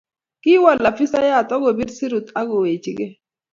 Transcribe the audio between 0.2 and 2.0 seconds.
Kiwol afisayat akobir